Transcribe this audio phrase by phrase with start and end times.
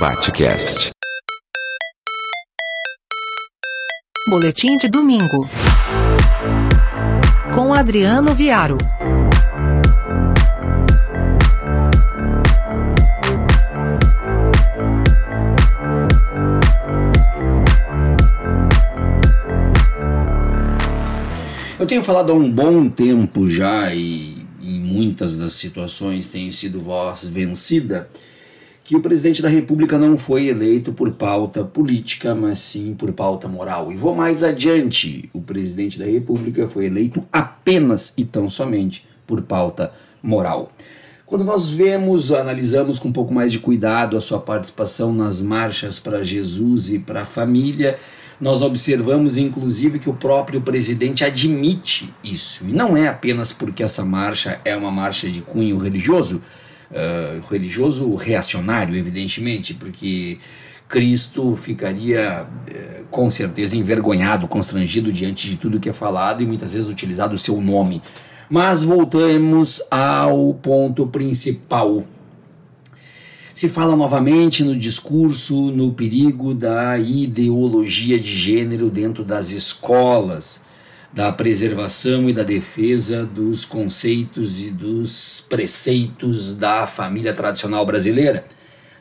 [0.00, 0.90] Batcast.
[4.30, 5.48] Boletim de domingo.
[7.52, 8.78] Com Adriano Viaro.
[21.80, 26.80] Eu tenho falado há um bom tempo já e em muitas das situações tenho sido
[26.80, 28.08] voz vencida
[28.88, 33.46] que o presidente da República não foi eleito por pauta política, mas sim por pauta
[33.46, 33.92] moral.
[33.92, 39.42] E vou mais adiante: o presidente da República foi eleito apenas e tão somente por
[39.42, 40.72] pauta moral.
[41.26, 45.98] Quando nós vemos, analisamos com um pouco mais de cuidado a sua participação nas marchas
[46.00, 47.98] para Jesus e para a família,
[48.40, 52.64] nós observamos inclusive que o próprio presidente admite isso.
[52.66, 56.40] E não é apenas porque essa marcha é uma marcha de cunho religioso,
[56.90, 60.38] uh, religioso reacionário, evidentemente, porque
[60.88, 66.72] Cristo ficaria uh, com certeza envergonhado, constrangido diante de tudo que é falado e muitas
[66.72, 68.02] vezes utilizado o seu nome.
[68.48, 72.04] Mas voltamos ao ponto principal.
[73.54, 80.62] Se fala novamente no discurso no perigo da ideologia de gênero dentro das escolas,
[81.12, 88.44] da preservação e da defesa dos conceitos e dos preceitos da família tradicional brasileira.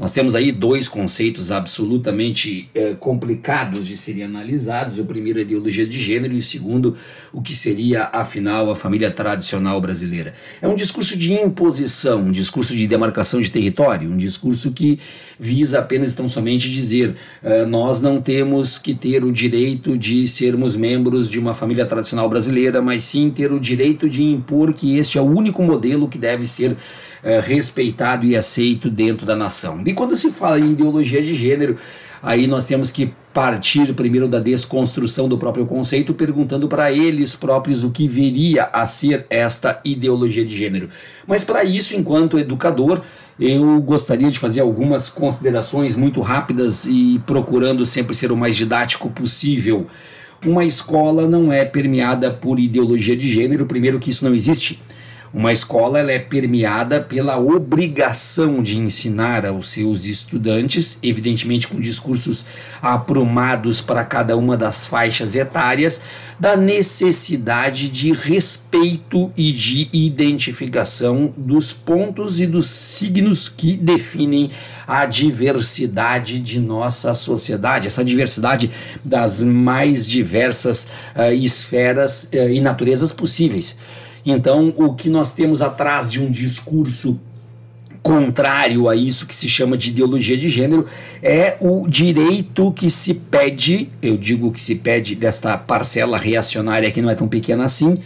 [0.00, 4.98] Nós temos aí dois conceitos absolutamente eh, complicados de serem analisados.
[4.98, 6.96] O primeiro, a ideologia de gênero, e o segundo,
[7.30, 10.32] o que seria, afinal, a família tradicional brasileira.
[10.62, 14.98] É um discurso de imposição, um discurso de demarcação de território, um discurso que
[15.38, 20.74] visa apenas tão somente dizer eh, nós não temos que ter o direito de sermos
[20.74, 25.18] membros de uma família tradicional brasileira, mas sim ter o direito de impor que este
[25.18, 26.74] é o único modelo que deve ser
[27.22, 29.82] é, respeitado e aceito dentro da nação.
[29.90, 31.76] E quando se fala em ideologia de gênero,
[32.22, 37.82] aí nós temos que partir primeiro da desconstrução do próprio conceito, perguntando para eles próprios
[37.82, 40.88] o que viria a ser esta ideologia de gênero.
[41.26, 43.02] Mas para isso, enquanto educador,
[43.38, 49.10] eu gostaria de fazer algumas considerações muito rápidas e procurando sempre ser o mais didático
[49.10, 49.88] possível.
[50.46, 54.80] Uma escola não é permeada por ideologia de gênero, primeiro que isso não existe.
[55.32, 62.44] Uma escola ela é permeada pela obrigação de ensinar aos seus estudantes, evidentemente com discursos
[62.82, 66.00] aprumados para cada uma das faixas etárias,
[66.36, 74.50] da necessidade de respeito e de identificação dos pontos e dos signos que definem
[74.84, 78.72] a diversidade de nossa sociedade, essa diversidade
[79.04, 83.78] das mais diversas uh, esferas uh, e naturezas possíveis.
[84.24, 87.18] Então, o que nós temos atrás de um discurso
[88.02, 90.86] contrário a isso que se chama de ideologia de gênero
[91.22, 97.02] é o direito que se pede, eu digo que se pede desta parcela reacionária que
[97.02, 97.98] não é tão pequena assim,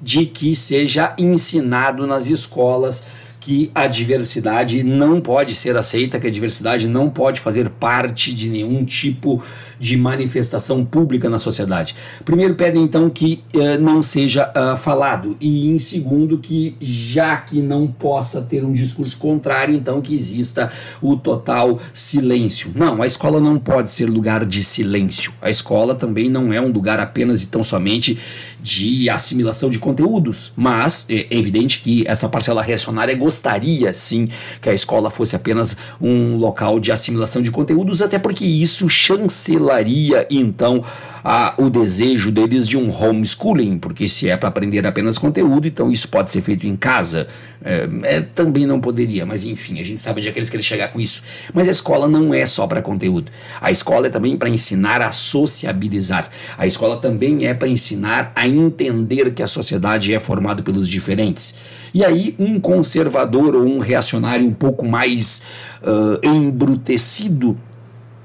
[0.00, 3.06] de que seja ensinado nas escolas
[3.42, 8.48] que a diversidade não pode ser aceita, que a diversidade não pode fazer parte de
[8.48, 9.42] nenhum tipo
[9.80, 11.96] de manifestação pública na sociedade.
[12.24, 17.60] Primeiro, pedem então que uh, não seja uh, falado, e em segundo, que já que
[17.60, 20.70] não possa ter um discurso contrário, então que exista
[21.00, 22.70] o total silêncio.
[22.76, 25.32] Não, a escola não pode ser lugar de silêncio.
[25.42, 28.20] A escola também não é um lugar apenas e tão somente
[28.62, 34.28] de assimilação de conteúdos, mas é evidente que essa parcela reacionária gostaria sim
[34.60, 40.26] que a escola fosse apenas um local de assimilação de conteúdos, até porque isso chancelaria
[40.30, 40.84] então
[41.24, 45.90] a, o desejo deles de um homeschooling, porque se é para aprender apenas conteúdo, então
[45.90, 47.28] isso pode ser feito em casa.
[47.64, 50.64] É, é, também não poderia, mas enfim, a gente sabe onde é que eles querem
[50.64, 51.22] chegar com isso.
[51.54, 53.30] Mas a escola não é só para conteúdo.
[53.60, 56.28] A escola é também para ensinar a sociabilizar.
[56.58, 61.54] A escola também é para ensinar a entender que a sociedade é formada pelos diferentes.
[61.94, 63.21] E aí, um conservador
[63.58, 65.42] ou um reacionário um pouco mais
[65.82, 67.58] uh, embrutecido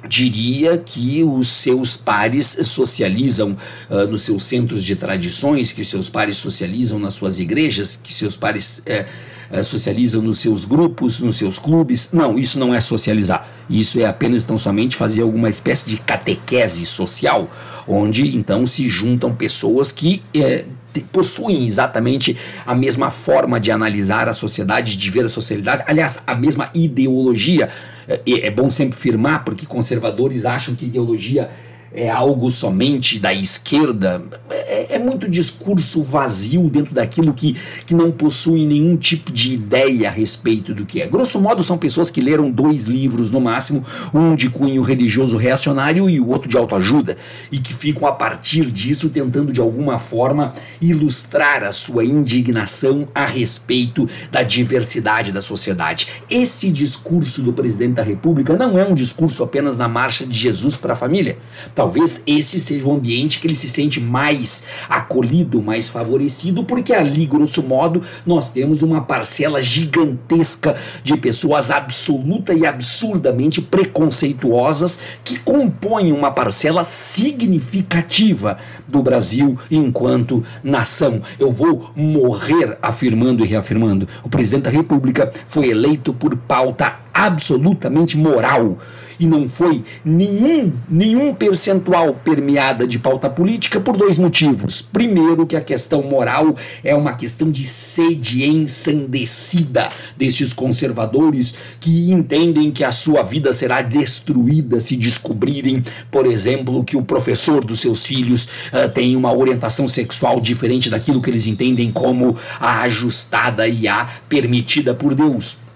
[0.07, 3.57] diria que os seus pares socializam
[3.89, 8.13] uh, nos seus centros de tradições, que os seus pares socializam nas suas igrejas, que
[8.13, 12.09] seus pares uh, uh, socializam nos seus grupos, nos seus clubes.
[12.12, 13.48] Não, isso não é socializar.
[13.69, 17.50] Isso é apenas tão somente fazer alguma espécie de catequese social,
[17.88, 20.65] onde então se juntam pessoas que eh,
[21.12, 26.36] possuem exatamente a mesma forma de analisar a sociedade, de ver a sociedade, aliás, a
[26.36, 27.69] mesma ideologia.
[28.07, 31.50] É, é bom sempre firmar, porque conservadores acham que ideologia
[31.91, 37.55] é algo somente da esquerda, é, é, muito discurso vazio dentro daquilo que,
[37.85, 41.07] que não possui nenhum tipo de ideia a respeito do que é.
[41.07, 46.09] Grosso modo, são pessoas que leram dois livros no máximo, um de cunho religioso reacionário
[46.09, 47.17] e o outro de autoajuda,
[47.51, 53.25] e que ficam a partir disso tentando de alguma forma ilustrar a sua indignação a
[53.25, 56.07] respeito da diversidade da sociedade.
[56.29, 60.75] Esse discurso do presidente da República não é um discurso apenas na marcha de Jesus
[60.75, 61.37] para a família.
[61.77, 67.27] Talvez este seja o ambiente que ele se sente mais acolhido, mais favorecido, porque ali,
[67.27, 76.12] grosso modo, nós temos uma parcela gigantesca de pessoas absoluta e absurdamente preconceituosas que compõem
[76.12, 78.57] uma parcela significativa
[78.88, 81.21] do Brasil enquanto nação.
[81.38, 88.18] Eu vou morrer afirmando e reafirmando: o presidente da República foi eleito por pauta absolutamente
[88.18, 88.80] moral
[89.19, 94.81] e não foi nenhum, nenhum percentual permeada de pauta política por dois motivos.
[94.81, 102.71] Primeiro, que a questão moral é uma questão de sede ensandecida destes conservadores que entendem
[102.71, 108.05] que a sua vida será destruída se descobrirem, por exemplo, que o professor dos seus
[108.05, 113.87] filhos uh, tem uma orientação sexual diferente daquilo que eles entendem como a ajustada e
[113.87, 115.66] a permitida por Deus.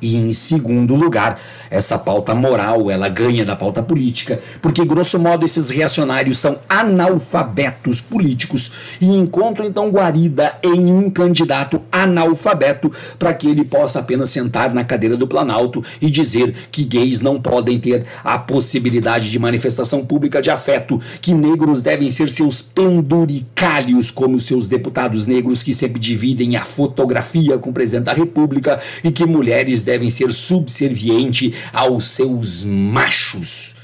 [0.00, 1.40] E em segundo lugar,
[1.70, 8.00] essa pauta moral, ela ganha da pauta política, porque grosso modo esses reacionários são analfabetos
[8.00, 8.72] políticos.
[9.00, 14.84] E encontram então guarida em um candidato analfabeto para que ele possa apenas sentar na
[14.84, 20.42] cadeira do Planalto e dizer que gays não podem ter a possibilidade de manifestação pública
[20.42, 26.56] de afeto, que negros devem ser seus penduricalhos como seus deputados negros que sempre dividem
[26.56, 32.62] a fotografia com o presidente da República e que mulheres devem ser subservientes aos seus
[32.62, 33.76] machos.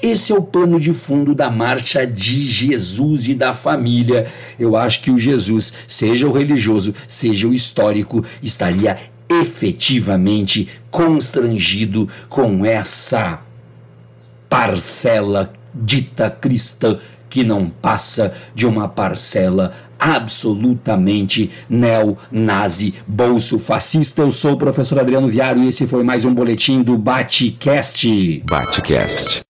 [0.00, 4.30] Esse é o pano de fundo da marcha de Jesus e da família.
[4.58, 8.98] Eu acho que o Jesus, seja o religioso, seja o histórico, estaria
[9.28, 13.40] efetivamente constrangido com essa
[14.48, 24.22] parcela dita cristã que não passa de uma parcela absolutamente neo-nazi, bolso fascista.
[24.22, 28.42] Eu sou o professor Adriano Viário e esse foi mais um boletim do Batecast.
[28.44, 29.40] Batecast.